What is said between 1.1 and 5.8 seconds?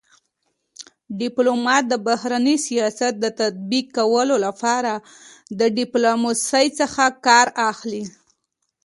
ډيپلومات دبهرني سیاست د تطبيق کولو لپاره د